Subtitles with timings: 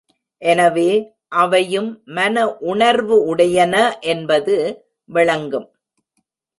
[0.41, 0.87] எனவே,
[1.27, 2.49] அவையும் மன
[2.63, 3.99] உணர்வு உடையன
[3.99, 4.55] என்பது
[5.09, 5.67] விளங்கும்.